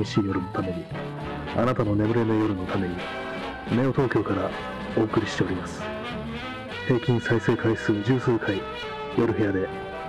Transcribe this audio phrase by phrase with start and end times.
[0.00, 0.84] 寂しい夜のために、
[1.56, 2.96] あなたの眠れぬ夜のために、
[3.70, 4.50] ネオ東京から
[4.96, 5.82] お送りしております。
[6.86, 8.60] 平均再生回数十数回、
[9.18, 9.68] 夜部屋で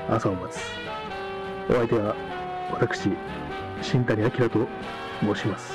[0.10, 0.62] 朝を待つ。
[1.70, 2.16] お相手は、
[2.72, 3.10] 私、
[3.82, 4.68] 新谷明と
[5.22, 5.74] 申します。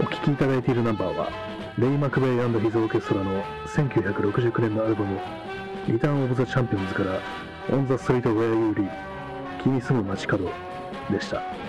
[0.00, 1.30] お聴きいただいているナンバーは、
[1.78, 5.18] レイ・マクベイヒズ・オーケストラの1969年のアルバム、
[5.88, 7.20] リターン・オブ・ザ・チャンピオンズから、
[7.70, 8.90] オン・ザ・ストリート・ウェア・ユー・リー、
[9.62, 10.50] 君住む街角
[11.10, 11.61] でした。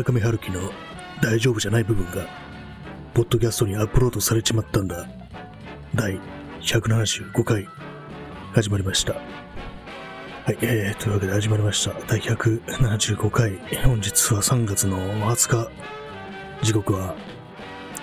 [0.00, 0.60] 村上春樹の
[1.22, 2.26] 大丈夫じゃない部分が、
[3.12, 5.06] ポッドキャストにアップロードされちまったんだ。
[5.94, 6.18] 第
[6.62, 7.68] 175回、
[8.54, 9.12] 始まりました。
[9.12, 9.20] は
[10.52, 11.92] い、えー、というわけで始まりました。
[12.06, 15.70] 第175回、本日は3月の20日、
[16.62, 17.14] 時刻は、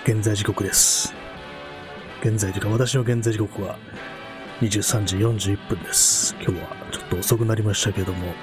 [0.06, 1.16] 現在時刻です。
[2.22, 3.80] 現在というか、私の現在時刻は、
[4.62, 6.36] 23時41分です。
[6.42, 8.36] 今日はちょっと遅くなりましたけども、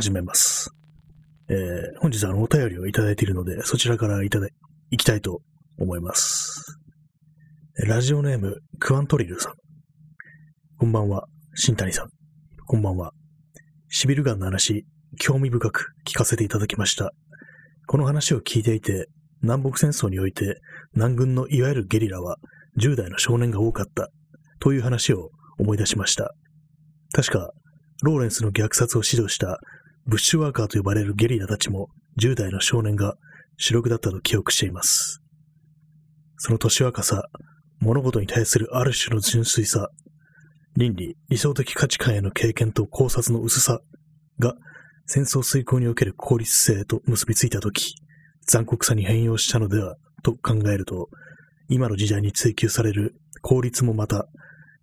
[0.00, 0.70] 始めます。
[1.50, 1.56] えー、
[2.00, 4.50] 本日あのお便りをいただいているので、そちらからいただい、
[4.92, 5.42] いきたいと
[5.78, 6.78] 思います。
[7.86, 9.52] ラジオネーム、クワントリルさん。
[10.78, 12.08] こんばんは、新谷さん。
[12.64, 13.12] こんばんは。
[13.90, 14.86] シビルガンの話、
[15.18, 17.12] 興味深く聞かせていただきました。
[17.86, 19.06] この話を聞いていて、
[19.42, 20.62] 南北戦争において、
[20.94, 22.38] 南軍のいわゆるゲリラは、
[22.78, 24.08] 10代の少年が多かった、
[24.60, 25.28] という話を
[25.58, 26.32] 思い出しました。
[27.12, 27.50] 確か、
[28.02, 29.60] ローレンスの虐殺を指導した
[30.06, 31.88] ブッシュワーカーと呼ばれるゲリラたちも
[32.18, 33.16] 10代の少年が
[33.56, 35.22] 主力だったと記憶しています。
[36.36, 37.28] その年若さ、
[37.80, 39.90] 物事に対するある種の純粋さ、
[40.76, 43.80] 倫理、理想的価値観への経験と考察の薄さ
[44.38, 44.54] が
[45.06, 47.94] 戦争遂行における効率性と結びついたとき、
[48.46, 51.08] 残酷さに変容したのではと考えると、
[51.68, 54.26] 今の時代に追求される効率もまた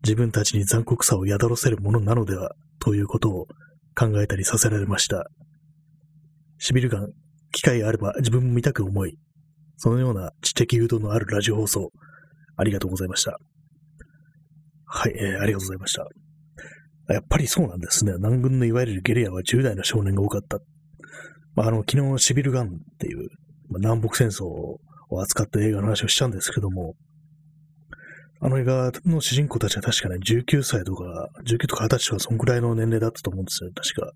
[0.03, 3.47] 自分たちに残酷さを宿らせるものなのではということを
[3.97, 5.25] 考えたりさせられました。
[6.59, 7.07] シビルガン、
[7.51, 9.17] 機会あれば自分も見たく思い、
[9.77, 11.91] そのような知的誘導のあるラジオ放送、
[12.55, 13.39] ありがとうございました。
[14.85, 16.05] はい、えーありがとうございました。
[17.13, 18.13] やっぱりそうなんですね。
[18.17, 20.59] 南軍のいわゆるゲリラは10代の少年が多かった。
[21.55, 22.69] まあ、あの、昨日シビルガンっ
[22.99, 23.29] ていう、
[23.69, 24.79] まあ南北戦争を
[25.21, 26.95] 扱った映画の話をしたんですけども、
[28.39, 34.11] あの映画の主人公たちは確かね、19歳とか、19とか20歳とか、そんくらいの年齢だったと思うんですよ、確か。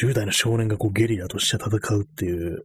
[0.00, 2.62] 10代の少年がこうゲリラとして戦うっていう、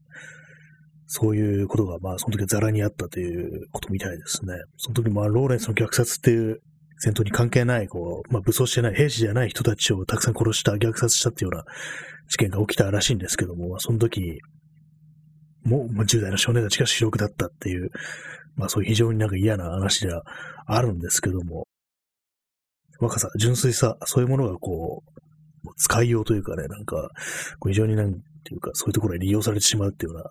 [1.08, 4.54] そういうことが、まあ、その時ザラにあったということみたいですね。
[4.78, 6.62] その時、まあ、ローレンスの虐殺っていう
[7.00, 11.64] 戦闘に関係ない、こう、まあ、武装してない、兵士じゃない人たちをたくさん殺した、虐殺したっていうような
[12.30, 14.40] 事件が起きたらしいんですけども、まあ、その時、
[15.66, 17.92] もう、まあ、10代の少年たちが主力だったっていう、
[18.56, 20.24] まあそういう非常になんか嫌な話では
[20.66, 21.68] あるんですけども、
[23.00, 27.10] 若さ、純粋さ、そういうものがこう、使いようというかね、なんか、
[27.66, 30.30] 非常になんていうか、そういうところに利用されてしまうっていうような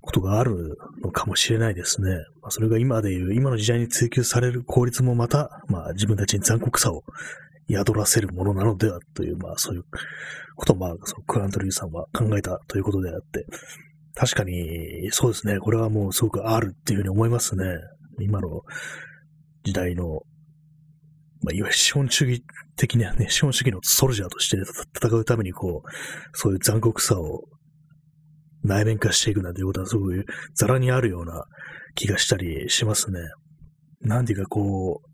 [0.00, 2.10] ことがあるのかもしれないですね。
[2.42, 7.04] まあ、それが今でいう、今の時代に追求される効率もまた、まあ自分たちに残酷さを
[7.70, 9.84] 宿らせるものなのではという、まあそういう
[10.56, 13.46] ことを、まあ、そのクラントリーさんは考えたということであって、
[14.14, 15.58] 確かに、そうですね。
[15.58, 17.64] これはもうすごくあるっていうふうに思いますね。
[18.20, 18.62] 今の
[19.64, 20.04] 時代の、
[21.42, 22.44] まあ、いわゆる資本主義
[22.76, 24.58] 的なね、資本主義のソルジャーとして
[24.96, 27.44] 戦うために、こう、そういう残酷さを
[28.62, 30.24] 内面化していくなんていうことはすごく
[30.54, 31.44] ザラにあるような
[31.94, 33.18] 気がしたりしますね。
[34.02, 35.12] なんていうかこう、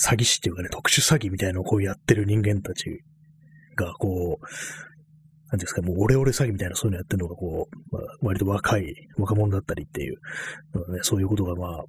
[0.00, 3.02] 詐欺師っていうかね、特殊詐欺みたいなのをこうやってる人間たち
[3.76, 4.44] が、こう、
[5.52, 10.14] なんですか、もうオレオレ詐欺みたいなそういうのやってるのが、こう、まあ、割と若い若者だったりっていう、
[10.92, 11.84] ね、そういうことがまあ、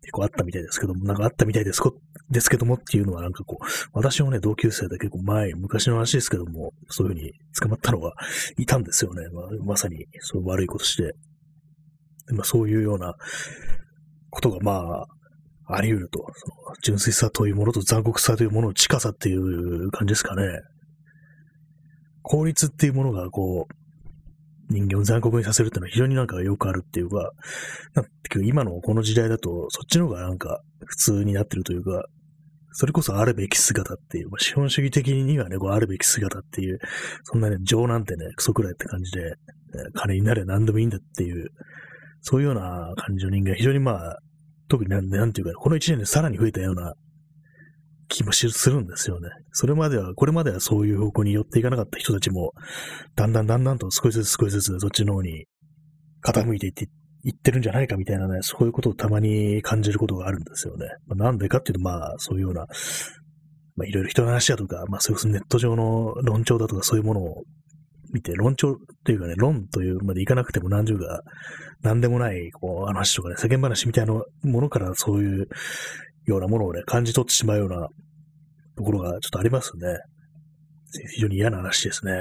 [0.00, 1.94] 結構あったみたいですけども、なんかあったみたいですこ
[2.30, 8.12] ですけどもっていうのはなんかこう、私のね、同級生で結構前、昔の話ですけども、そういうふうに捕まったのが
[8.56, 9.28] いたんですよね。
[9.28, 11.14] まあ、まさに、そう悪いことして。
[12.32, 13.14] まあ、そういうような
[14.30, 15.06] ことがまあ、
[15.74, 16.18] あり得ると。
[16.34, 20.46] その純粋さというものと残酷さというものの近さっていう感じですかね。
[22.22, 23.74] 効率っていうものがこう、
[24.72, 27.32] 人間を残酷にさせるっていうのは非常になんかよくあるっていうか、
[27.94, 28.06] なん
[28.44, 32.04] 今のこの時代だと、そっちの方がなんか普通になってるというか、
[32.72, 36.78] それこそあるべき姿っていう、資本主義的にはね、こうあるべき姿っていう、
[37.24, 39.34] そんなね、情なんてね、クソくらいって感じで、
[39.94, 41.50] 金になれ何でもいいんだっていう、
[42.22, 44.18] そういうような感じの人間、非常にまあ、
[44.68, 46.94] 特になんなんていうか、この一年でさらに増えたような
[48.12, 49.30] 気もするんですよね。
[49.52, 52.52] それまでは、これまではそういう方向に寄っていかなかった人たちも、
[53.16, 55.46] だんだんだんだんと少しずつ少しずつそっちの方に
[56.22, 56.88] 傾いていって
[57.24, 60.86] 言ってるんじゃないかみたいなね、そういうことをたまに感じることがあるんですよね。
[61.06, 62.66] まあ、なんでかっていうと、まあ、そういうような、
[63.76, 67.42] まあ、いろいろ人の話だとか、まあ、それこそネット上の論調だとか、そういうものを
[68.12, 68.74] 見て、論調っ
[69.04, 71.22] ていうかね、論というまでいかなくても何十か、
[71.80, 75.48] 何でもない、こう、話とかね、世間話みたいなものからそういう
[76.24, 77.88] ようなものをね、感じ取ってしまうような
[78.76, 79.98] ところがちょっとありますね。
[81.14, 82.12] 非常に嫌な話ですね。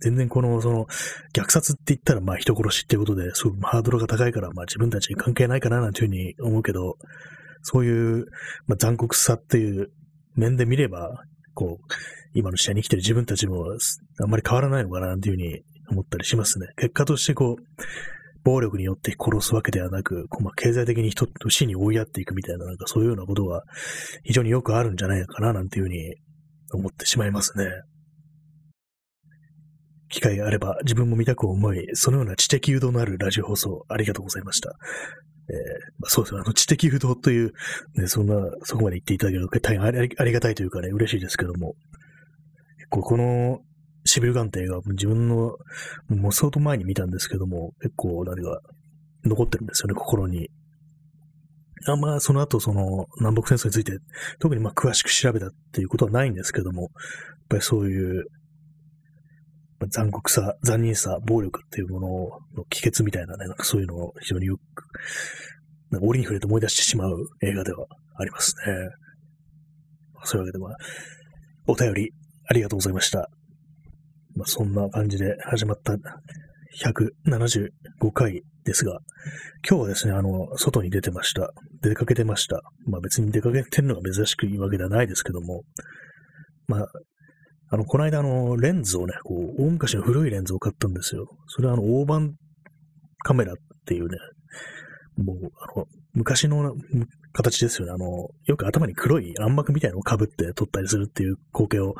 [0.00, 0.86] 全然この、その、
[1.34, 6.96] 虐殺って言ったら、まあ人殺しっていうことで、すごくハードルが高いから、まあ自分たちに関係ないかな、なんていうふうに思うけど、
[7.62, 8.26] そういう、
[8.66, 9.90] まあ、残酷さっていう
[10.34, 11.22] 面で見れば、
[11.54, 11.84] こう、
[12.34, 13.64] 今の時代に生きてる自分たちも
[14.20, 16.66] あんまり変わらないのかな、なんていうふうに思ったりしますね。
[16.76, 17.62] 結果としてこう、
[18.44, 23.62] 暴力によって殺すわけではなく、こうまあ、経済的に人と死に追いやっていくみたいな、なんかそういうようなことが
[24.22, 26.16] 非常によくあるんじゃないかな、なんていうふうに
[26.72, 27.66] 思ってしまいますね。
[30.10, 34.70] 機会があれば自分も見たく思い、そのような知的誘導のあるラジオ放送ありがとうございました。
[35.48, 35.54] えー
[35.98, 37.52] まあ、そうですね、あの知的誘導という、
[37.96, 41.74] ね、そんな、そこまで言っていただけると大変ありがたいというかね、嬉しいですけども、
[42.78, 43.60] 結構この
[44.14, 45.56] シビル眼底が自分の、
[46.08, 48.60] もう相当前に見たんですけども、結構何か
[49.24, 50.50] 残ってるんですよね、心に。
[51.88, 53.98] あんまその後、その南北戦争について、
[54.38, 56.90] 特にまあ詳しく調べたっていうことはないんですけども、やっ
[57.48, 58.24] ぱりそういう
[59.88, 62.08] 残酷さ、残忍さ、暴力っていうもの
[62.56, 64.60] の帰結みたいなね、なんかそういうのを非常によく、
[65.90, 68.74] なんか折に触れて思い出してしまう映画ではありますね。
[70.22, 70.76] そういうわけで、まあ、
[71.66, 72.12] お便り
[72.46, 73.28] ありがとうございました。
[74.36, 75.94] まあ、そんな感じで始まった
[76.82, 77.70] 175
[78.12, 78.98] 回ですが、
[79.68, 81.52] 今日はですね、あの、外に出てました。
[81.82, 82.62] 出かけてました。
[82.86, 85.62] まあ別に出かけてるのが珍しくいいわけではないですけども、
[86.66, 86.86] まあ、
[87.70, 91.26] あの、この間、あの、レンズをね、こう、大昔の古いレンズを買ったんですよ。
[91.46, 92.34] それは、あの、大判
[93.22, 94.16] カメラっていうね、
[95.16, 96.74] もう、あの、昔の
[97.32, 97.92] 形ですよね。
[97.92, 101.94] あの、よく頭に黒い暗幕みたいなのを被って撮ったりするっていう光景を、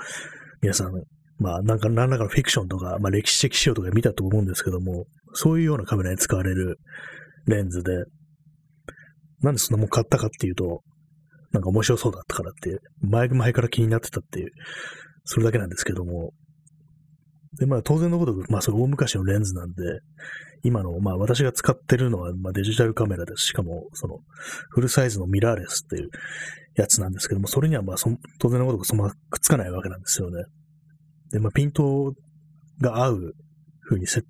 [0.63, 0.93] 皆さん、
[1.39, 6.79] まあ、なんか、何らかのフィクションとか、まあ、歴史的資料とか見たと思うんですけども、そういうようなカメラに使われる
[7.47, 7.93] レンズで、
[9.43, 10.83] なんでそんなもん買ったかっていうと、
[11.53, 14.51] なんか面白そうだったからって、前、前から気になってたっていう、
[15.25, 16.33] それだけなんですけども、
[17.59, 19.83] で、まあ当然のことく、まあそれ大昔のレンズなんで、
[20.63, 23.47] 今の、まあ私が使ってるのは、まあ、デジタルカメラです。
[23.47, 24.19] しかも、その、
[24.71, 26.09] フルサイズのミラーレスっていう
[26.77, 27.97] やつなんですけども、それにはまあ
[28.41, 30.45] 当然のことくそのままくっつかないわけなんですよね。
[31.35, 32.15] で、まあピント
[32.81, 33.33] が合う
[33.89, 34.23] 風にセ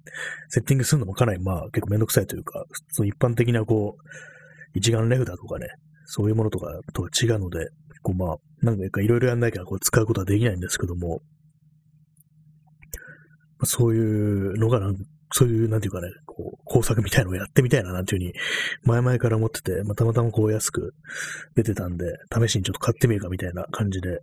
[0.48, 5.68] セッティングするのもかなりまあ結構めんどくさいというか、その一般的なこう、一眼レフだとかね、
[6.06, 7.68] そういうものとかとは違うので、
[8.02, 11.20] こうまあ、なんかいろいろやんないからこう使うことはできないんですけども、
[13.64, 14.96] そういうのがなん、
[15.32, 18.34] そういう、なんていうかね、こう、工作みたいなのをやってみたいな、なんていうふうに、
[18.84, 20.94] 前々から思ってて、まあ、たまたまこう安く
[21.54, 24.20] 出てたんで、試しにちょっと買ってみるかみたいな感じで、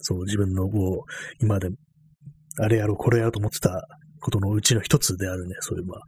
[0.00, 1.70] そう、自分のこう、今で、
[2.60, 3.86] あれやろう、これやろうと思ってた
[4.20, 6.00] ことのうちの一つであるね、そういう、まあ、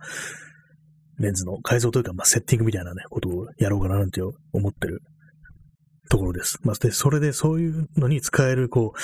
[1.19, 5.03] レンズの改造というか、まあ、セッティングみたいなね、ことをやろうかななんて思ってる
[6.09, 6.59] ところです。
[6.63, 8.95] まあ、で、それでそういうのに使える、こ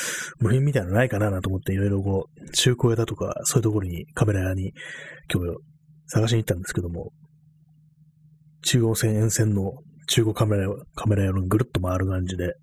[0.40, 4.72] う、部品みたいなのないかなと思って、いろいろこう、中古屋だとか、そういうところに、カメラ屋に、
[5.32, 5.58] 今日
[6.08, 7.12] 探しに行ったんですけども、
[8.62, 9.72] 中央線沿線の
[10.08, 12.54] 中古カメラ屋、カメラ屋のぐるっと回る感じで、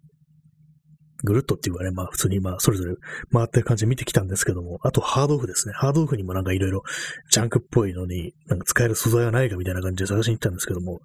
[1.24, 2.96] ぐるっとっていうかね、まあ普通にまあそれぞれ
[3.32, 5.74] 回ってる感じで見てきたんですけども、あとハードオフですね。
[5.75, 6.84] ハードオフにもなんかいろいろ
[7.32, 11.00] ジャンクっぽいのに、なんか使える素材はないかみたいな感じで探しに行ったんですけども、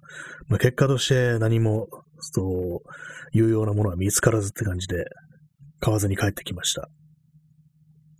[0.47, 1.87] まあ結果として何も、
[2.19, 2.79] そう、
[3.31, 5.05] 有用なものは見つからずって感じで、
[5.79, 6.89] 買わずに帰ってきました。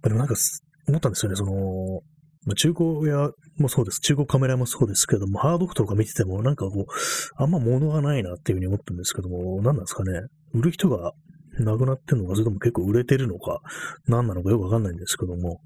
[0.04, 0.36] でもなんか、
[0.88, 2.02] 思ったんですよね、その、
[2.46, 4.00] まあ、中古屋もそうです。
[4.00, 6.94] 中古カメラもそうですけども、ハードオフとか見てても、なんかこう、
[7.36, 10.22] あんま物がないなっていうふうに思ったんですけども、何なんですかね。
[10.54, 11.12] 売る人が
[11.64, 13.60] なくなってるのか、それとも結構売れてるのか、
[14.08, 15.60] 何なのかよくわかんないんですけども、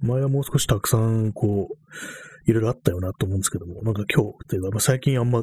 [0.00, 5.42] 前はもう少したくさん、こう、いろいろあったよなと思うんですけども、なんか今日っていうか、まあ、最近あんま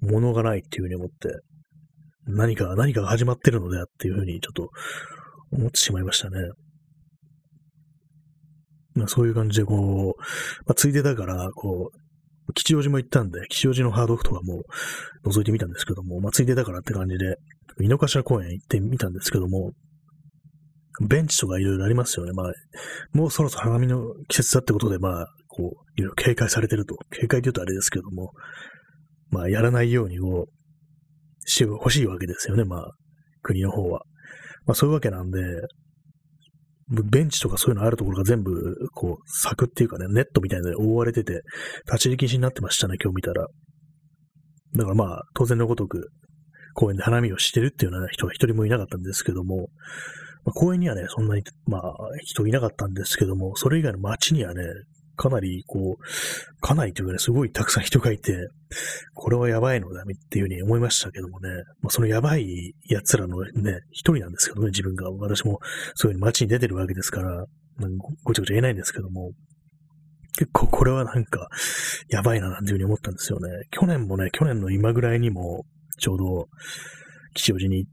[0.00, 1.40] 物がないっていうふうに思って、
[2.26, 4.70] 何か、何かが始まってるのであっていうふうにちょっと
[5.52, 6.36] 思ってしまいましたね。
[8.94, 10.20] まあ、そういう感じで、こう、
[10.66, 12.09] まあ、ついでだから、こう、
[12.52, 14.62] 吉祥寺も行ったんで、吉祥寺のハードオフとかも
[15.26, 17.36] 覗いてみたんですけども、まあ、ついでだからって感じで、
[17.80, 19.72] 井の頭公園行ってみたんですけども、
[21.00, 22.32] ベンチとかいろいろありますよね。
[22.32, 22.52] まあ、
[23.12, 26.96] もうそろそろ花見の季節だってことで、まあ、こう、いろいろ警戒されてると。
[27.10, 28.32] 警戒というとあれですけども、
[29.30, 32.64] まあ、やらないように、こう、してほしいわけですよね。
[32.64, 32.90] まあ、
[33.42, 34.02] 国の方は。
[34.66, 35.40] まあ、そういうわけなんで、
[36.90, 41.42] ベンチとかそういうのあるところが全部、こう、柵っていうかね、ネットみたいなので覆われてて、
[41.86, 43.46] 立ち入り禁止になってましたね、今日見たら。
[44.76, 46.10] だからまあ、当然のごとく、
[46.74, 49.68] 公園で花見をしてるっていうような人は一人もいなかったんですけども、
[50.44, 51.82] まあ、公園にはね、そんなに、まあ、
[52.24, 54.64] 人いなかったんですけども、それ以外の街にはね、
[55.20, 58.48] かなり、こう、かなりというかね、すごいたくさん人がいて、
[59.12, 61.50] これはやばいのだっていうふうに思いましたけどもね、
[61.82, 65.10] まあ、そのやばい奴らのね、一人なんですけどね、自分が。
[65.10, 65.60] 私も
[65.94, 67.44] そういう街に出てるわけですから、
[67.76, 67.90] まあ、
[68.24, 69.32] ごちゃごちゃ言えないんですけども、
[70.38, 71.48] 結構これはなんか、
[72.08, 73.50] やばいななんていうふうに思ったんですよね。
[73.70, 75.66] 去年もね、去年の今ぐらいにも、
[75.98, 76.48] ちょうど、
[77.34, 77.90] 吉祥寺に行っ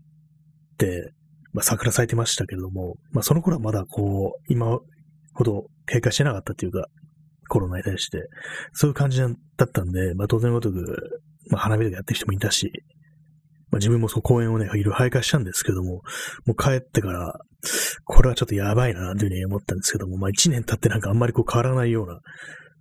[0.78, 1.12] て、
[1.52, 4.80] まあ、桜咲いてましたけれども、まあ、その頃はまだこう、今
[5.34, 6.88] ほど警戒してなかったっていうか、
[7.48, 8.28] コロナに対して、
[8.74, 12.72] そういう感じだったんで、まあ、当然ごとく、まあ、花火とかやってる人もいたし、
[13.70, 16.02] まあ、自分もその公園をね、いろいろ徘徊したんですけども、
[16.46, 17.34] もう帰ってから、
[18.06, 22.14] これはちょっとやばいな、というふうに思ったんですけども、まあ、一年経ってなんかあんまりこう変わらないような、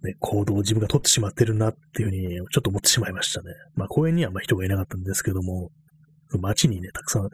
[0.02, 3.52] ね、行動を自分が取ってしまってるなっていうふうに、ちょっと思ってしまいましたね。
[3.74, 5.70] まあ、公園にはまあ人がいなかったんですけども、
[6.38, 7.28] 街にね、たくさん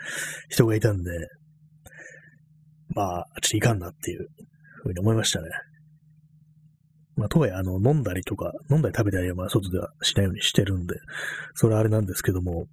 [0.49, 1.11] 人がいたんで、
[2.95, 4.29] まあ、ちょっといかんなっていう
[4.83, 5.49] ふうに思いましたね。
[7.17, 10.97] まあ、とはいえ、あの、飲んだりとか、飲んだり食べたりは、まあ、外ではしないようにしてるんで、
[11.55, 12.67] それはあれなんですけども、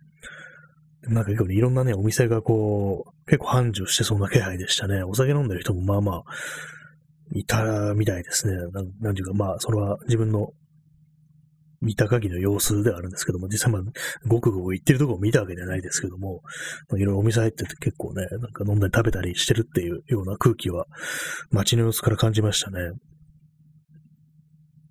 [1.04, 5.04] なんか結構ね、いろんなね、お店がこう、結構繁盛してそうな気配でしたね。
[5.04, 6.24] お酒飲んでる人もまあまあ、
[7.34, 8.56] いたみたいですね。
[8.72, 10.52] なんなんていうか、まあ、それは自分の
[11.82, 13.82] 見た限りの様子ではあるんですけども、実際まあ、
[14.28, 16.42] ごくごく行ってるとこを見たわけじゃないですけども、
[16.98, 20.86] いろいろお店入ってて結構ね、なんか飲んだり食べたりしてるっていうような空気は、
[21.52, 22.80] 街の様子から感じましたね。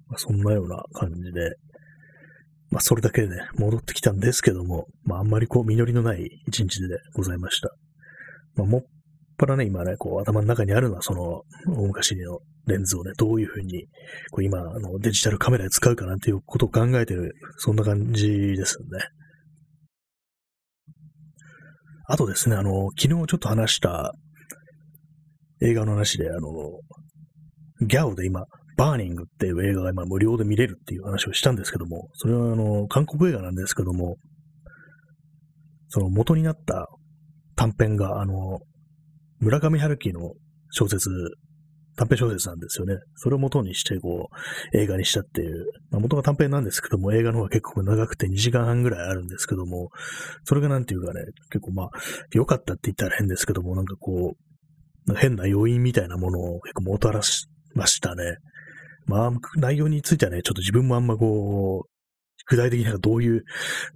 [0.09, 1.57] まあ、そんなような感じで、
[2.71, 7.71] まあ、それだけでね、戻ってきたんですけども、まあ、あんまりこう、実りのない一日でございました。
[8.57, 8.83] まあ、もっ
[9.39, 13.85] ぱらね、今ね、こう、頭の中にあるのは、その、大昔のレンズをね、どういうふうに、
[14.33, 18.87] こう今、あの、デジタルカメラで使うかなんていうことを考えてる、そんな感じですね。
[22.09, 24.13] あとですね、あの、昨日ちょっと話した
[25.63, 26.49] 映画の話で、あの、
[27.87, 28.45] ギャオで今、
[28.79, 34.17] バーニングっていう映画が今無料で見れるっていう話をしたんですけども、それはあの、韓国映画なんですけども、
[35.89, 36.87] その元になった
[37.57, 38.61] 短編が、あの、
[39.41, 40.35] 村上春樹の
[40.71, 41.11] 小説、
[41.97, 42.95] 短編小説なんですよね。
[43.17, 44.29] それを元にして、こ
[44.73, 45.67] う、映画にしたっていう。
[45.91, 49.89] まあ、元が短編なんですけども、映画の方が結構長くて2時間半ぐらいあるんですけども、
[50.45, 51.91] それがなんていうかね、結構まあ、
[52.33, 54.37] 良かったって言ったら変ですけども、なんかこ
[55.09, 58.37] う、変な要因みたいなものを結構もたらしましたね。
[59.09, 61.91] まあ、内容についてはね、ちょっと自分もあんまこう、
[62.51, 63.43] 具体的にどういう、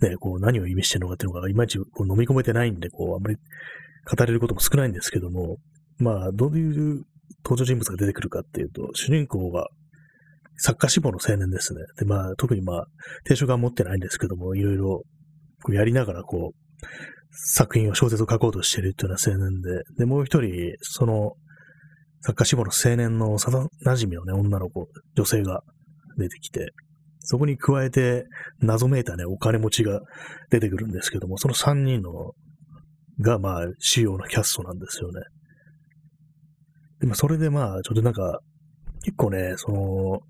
[0.00, 5.58] ね、こう、何を意味してるのかっていうのが、いまいちこう飲み込めてないんで、こう、あんまり語れることも少ないんですけども、
[5.98, 7.04] まあ、どういう
[7.44, 9.68] 登場人物が出てくるかっていうと、主人公が
[10.56, 11.80] 作家志望の青年ですね。
[11.98, 12.86] で、まあ、特にまあ、
[13.24, 15.02] 定職は持ってないんですけども、いろいろ
[15.62, 16.56] こうやりながらこう、
[17.30, 21.32] 作品を小説を書こうとしてるっていうような青年で、で、もう一人、その
[22.24, 25.62] 作家志望の青年の幼馴染のね、女の子、女性が
[26.16, 26.72] 出てきて、
[27.18, 28.24] そこに加えて
[28.60, 30.00] 謎めいたね、お金持ちが
[30.50, 32.32] 出てくるんですけども、その三人の
[33.20, 35.20] が、まあ、主要なキャストなんですよね。
[37.00, 38.40] でも、それでまあ、ちょっとなんか、
[39.02, 40.20] 結構ね、その、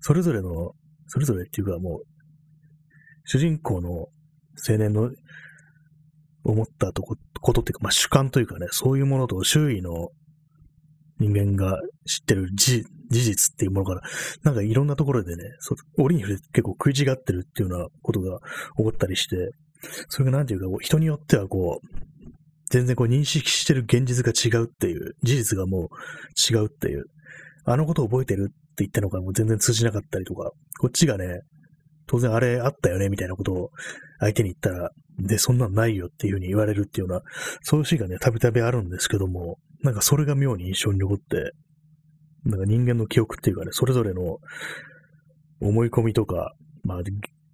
[0.00, 0.72] それぞれの、
[1.06, 2.02] それぞれっていうかもう、
[3.24, 3.90] 主人公の
[4.68, 5.10] 青年の
[6.44, 10.10] 思ったとこことっていうか、まあ主観というかね、そういうものと周囲の
[11.18, 14.00] 人間が知ってる事実っていうものから、
[14.42, 15.42] なんかいろんなところでね、
[15.98, 18.38] 折に触れて結構食い違ってるっていうようなことが
[18.76, 19.36] 起こったりして、
[20.08, 21.86] それがなんていうか、う人によってはこう、
[22.70, 27.04] 全然こう認識してる現実が違うっていう、事実がもう違うっていう、
[27.64, 31.40] あのことを覚えてるって言ったのがもう全然通じなかったりとか、こっちがね、
[32.06, 33.70] 当然あれあったよねみたいなことを
[34.20, 37.22] 相手に言ったら、で、そんなんないよっていうふうに言われるっていうような、
[37.62, 41.52] そういうシーンがね、たびたびあるんですけども、なんかそれが妙に印象に残って、
[42.44, 44.38] なんか人間の記憶っていうかね、それぞれの
[45.60, 46.98] 思い込みとか、まあ、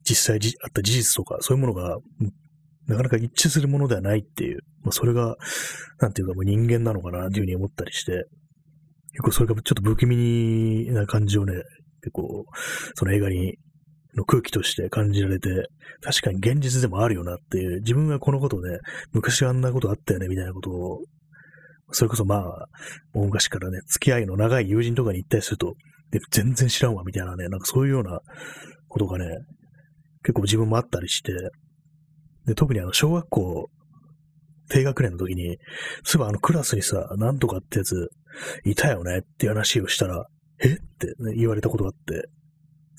[0.09, 1.99] 実際あった事実とか、そういうものが、
[2.87, 5.37] なかなか一致するものではないっていう、まあ、それが、
[6.01, 8.25] なんていうかもう人間なのかな、というふうに思ったりして、
[9.13, 11.55] 結構それがちょっと不気味な感じをね、
[12.03, 12.47] 結構、
[12.95, 13.59] その映画に、
[14.17, 15.69] の空気として感じられて、
[16.03, 18.79] 確かに現実でもあるよなっていう、自分がこのことね、
[19.13, 21.01] 昔あんなことあったよね、みたいなことを、
[21.93, 22.67] それこそまあ、
[23.15, 25.75] 大昔からね、付き合いの長い友人とかに行ったりすると、
[26.11, 28.21] で全然知らんわ、みたいなね、なんかそういうような
[28.89, 29.27] ことがね、
[30.23, 31.33] 結構自分もあったりして、
[32.47, 33.71] で特にあの、小学校
[34.71, 35.59] 低学年の時に、
[36.05, 38.09] そういえばあのクラスにさ、なんとかってやつ
[38.65, 40.27] いたよねっていう話をしたら、
[40.63, 40.69] え？
[40.69, 42.29] って、ね、言われたことがあって、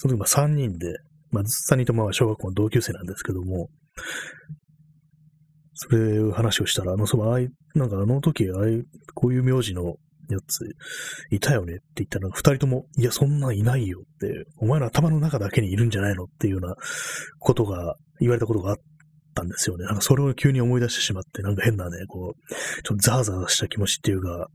[0.02, 0.98] その時まあ3人で、
[1.30, 3.70] まあ3人とも小学校の同級生なんですけども、
[5.76, 9.96] それいう話をしたら、あの、その、あい、なんかあの時、ああいう、こういう名字の
[10.30, 10.66] やつ、
[11.30, 16.76] いたよねって言ったら、二人とも、いや、そんなんいないよって、お前の頭の中だけにいるんじゃないのっていうような
[17.40, 18.78] ことが、言われたことがあっ
[19.36, 19.86] たんですよね。
[19.86, 22.54] なんかそれを急に思い出してしまって、なんか変なね、こう、
[22.84, 24.48] ちょっとザーザーした気持ちっていうか、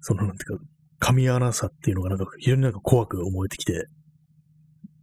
[0.00, 0.64] その、なんていうか、
[1.00, 3.86] 噛み合わなさっていうのがなんか非常になんか怖く思えてきて、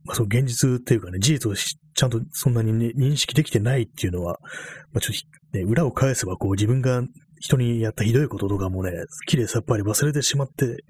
[0.05, 4.39] まあ、その現実っていうかね、事実をちゃんとそんなに、ね、認識できてないっていうのは、
[4.91, 7.03] まあ、ちょっと、ね、裏を返せばこう自分が
[7.39, 8.91] 人にやったひどいこととかもね、
[9.27, 10.83] 綺麗さっぱり忘れてしまって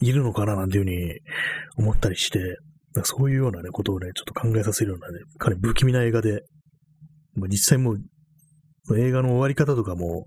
[0.00, 1.20] いるのかななんていうふうに
[1.76, 2.58] 思ったりして、
[3.04, 6.42] そういうようなね、ことをね、ちょっと考えさせるようなね、かなり不気味な映画で、
[7.34, 10.24] まあ、実際もう、映画の終わり方とかも、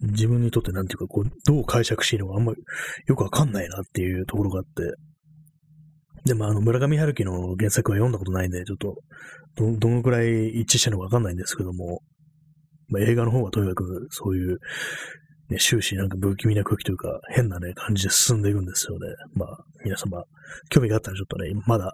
[0.00, 2.62] 自分にとってなんていうか、こう、どう解釈していいのかあんまり
[3.06, 4.82] よくわかんないなっていうところがあって、
[6.24, 8.96] でもあの、村上春樹の原作は読んだことないんで、ちょっと、
[9.56, 12.02] ど、どのくらい一致してるのかわかんないんですけども、
[12.88, 14.58] まあ、映画の方はとにかくそういう、
[15.48, 19.08] ね、終始なんか不気味な空気というか、変なね、感じで進んでいくんですよね。
[19.34, 20.22] まあ、皆様、
[20.68, 21.92] 興味があったらちょっとね、まだ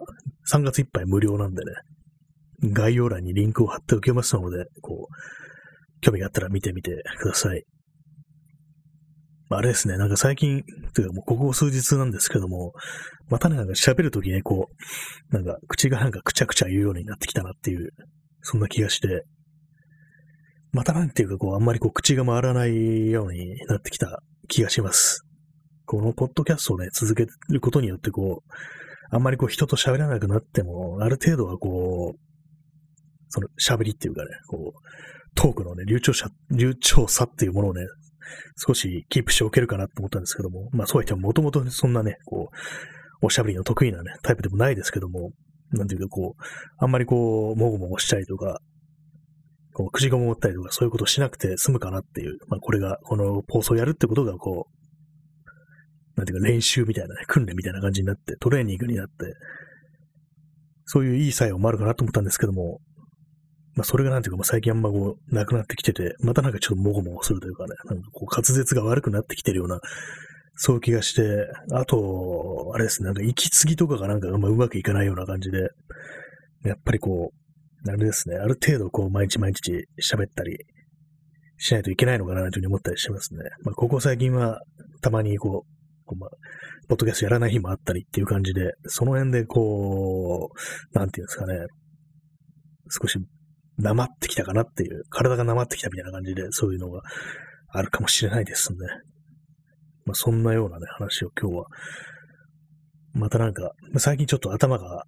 [0.51, 1.71] 3月いっぱい無料なんでね、
[2.71, 7.63] 概要欄にリンクを貼っておきますので、こう、興味があったら見てみてください。
[9.49, 12.73] あれですね、なんか最近、というかもうここ数日なんですけども、
[13.29, 14.69] またね、なんか喋るときね、こ
[15.31, 17.91] う、なんか口がなんかくちゃくちゃ言うようになってきたなっていう、
[18.41, 19.23] そんな気がして、
[20.73, 25.23] またなんていうかこう、あんまりこう口が回らないようになってきた気がします。
[25.85, 28.53] このポッドキャストをね、続けることによってこう、
[29.09, 32.19] あんまりこう人と喋らなくなっても、ある程度はこう、
[33.29, 34.79] その喋りっていうかね、こう、
[35.35, 37.85] トークのね、流暢さ、流暢さっていうものをね、
[38.55, 45.31] 少しキープしておけるかなと思ったんですけども、まあそうは言ってももともとそんなね、こう、おしゃべりの得意なね、タイプでもないですけども、
[45.71, 46.43] なんていうかこう、
[46.79, 48.59] あんまりこう、もごもごしたりとか、
[49.73, 59.13] こう、くじごもったりとか、そういうことしなくて済むかなっていう、まあこれが、この放送をやるってことがこう、なんていうか練習みたいなね、訓練みたいな感じになって、トレーニングになって、
[60.85, 62.79] そういういい作用もあるかなと思ったんですけども、
[63.77, 69.79] まあ、それがなんていうか、まあ、最近あんまこう、なくなってきてて、またなんかちょっともごもごするというかね、なんかこう、滑舌が悪くなってきてるような、
[70.55, 71.21] そういう気がして、
[71.71, 75.69] あと、あれですね、なんか息継ぎとかがなんかうまくいかないような感じで、
[76.65, 80.57] やっぱりこう、あれですね、ある程度こう、毎日毎日喋ったり
[81.57, 83.41] しないといけないのかなというふうに思ったりしますね。
[83.63, 84.59] まあ、ここ最近は、
[85.01, 86.29] たまにこう、こうまあ、
[86.87, 91.53] ポッドキャストやらない日もあったりっていう感じで、その辺でこう、なんていうんですかね、
[92.89, 93.19] 少し
[93.77, 97.01] なまってきたかなっていう、体がなまってきたみたいな感じで、そういうのが
[97.69, 98.77] あるかもしれないですね。
[100.05, 101.65] まあ、そんなようなね、話を今日は、
[103.13, 105.03] またなんか、最近ちょっと頭が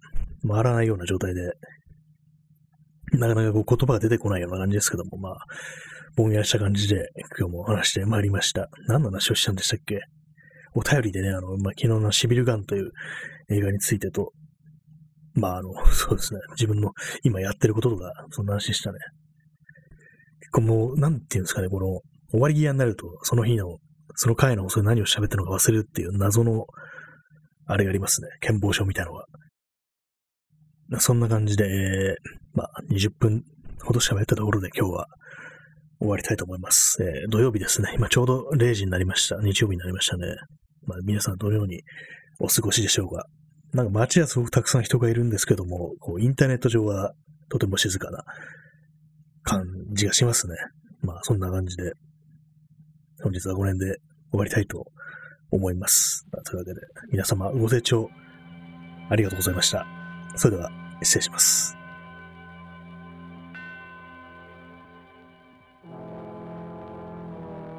[0.46, 1.52] 回らないような状態で、
[3.12, 5.34] なかなかこう言葉が出てこないような感じですけども、まあ、
[6.16, 8.68] ぼんやりした感じで今日も話してまいりました。
[8.88, 10.00] 何の話をしたんでしたっけ？
[10.74, 12.90] お便りでね、あの、まあ、昨日のシビルガンという
[13.48, 14.32] 映画についてと、
[15.34, 16.40] まあ、あの、 そうですね。
[16.52, 18.98] 自分の今やってることとか、そんな話したね。
[20.40, 23.78] 結構もう、なんていうんですかね、この、終わり際になると、その日の、
[24.14, 26.66] その回のそれ何を喋ったのか忘れるっていう謎の、
[27.66, 28.28] あれがありますね。
[28.40, 29.26] 健忘症みたいなのが。
[31.00, 31.64] そんな感じで、
[32.52, 33.44] まあ、20分
[33.84, 35.06] ほど喋ったところで今日は
[36.00, 37.00] 終わりたいと思います。
[37.02, 37.92] えー、土曜日ですね。
[37.94, 39.36] 今ちょうど0時になりました。
[39.36, 40.26] 日曜日になりましたね。
[40.86, 41.82] まあ、皆さんどのように
[42.40, 43.24] お過ごしでしょうか。
[43.72, 47.14] なんか街はすごくたくさん人がいるんですけども、こうインターネット上は
[47.48, 48.24] とても静かな
[49.42, 50.56] 感じがしますね。
[51.02, 51.92] まあそんな感じで、
[53.22, 53.98] 本日は5年で
[54.30, 54.86] 終わりたいと
[55.50, 56.26] 思います。
[56.46, 56.80] というわけで、
[57.12, 58.10] 皆様ご清聴
[59.08, 59.86] ありがとうございました。
[60.36, 60.70] それでは
[61.02, 61.76] 失礼します。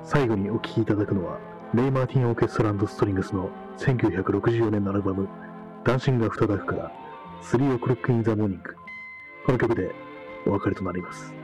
[0.04, 1.40] 最後にお聴きいただくのは、
[1.74, 5.30] レイ・マーティン・オーケストラストリングスの1964年のアルバム、
[5.84, 6.92] ダンシングアフターダークから
[7.42, 8.60] 3 o'clock in the morning
[9.46, 9.92] この曲で
[10.46, 11.41] お別れとなります。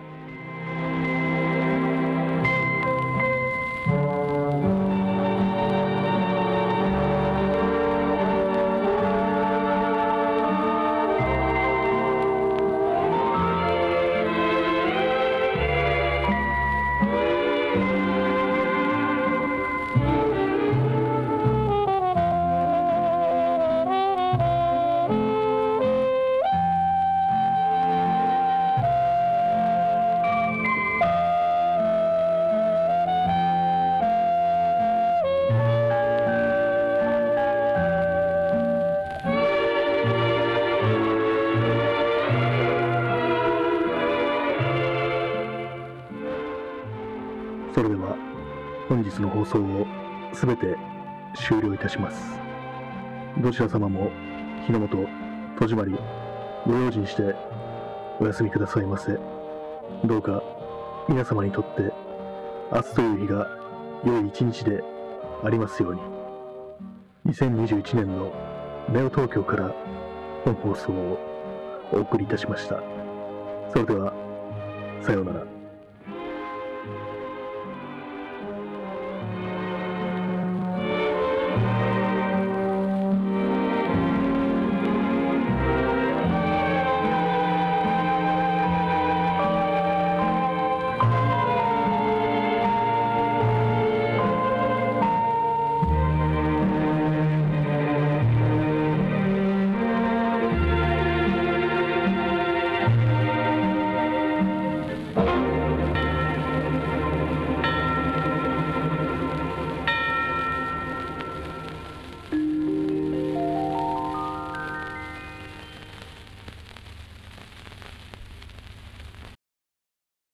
[48.88, 49.86] 本日の放送を
[50.34, 50.78] すべて
[51.36, 52.40] 終了いたします。
[53.38, 54.10] どちら様も
[54.66, 54.98] 日の元
[55.60, 55.94] 戸締まり
[56.66, 57.36] ご用心して
[58.22, 59.18] お休みくださいませ。
[60.06, 60.42] どうか
[61.10, 61.92] 皆様にとって
[62.72, 63.48] 明日という日が
[64.06, 64.82] 良い一日で
[65.44, 66.02] ありますように。
[67.34, 68.32] 2021年の
[68.90, 69.76] ネオ東京から
[70.46, 71.20] 本放送を
[71.92, 72.82] お送りいたしました。
[73.74, 74.14] それでは、
[75.02, 75.57] さようなら。